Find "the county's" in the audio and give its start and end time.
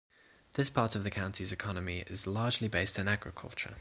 1.03-1.51